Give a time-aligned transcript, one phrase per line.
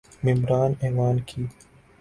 [0.23, 1.41] ممبران ایوان کی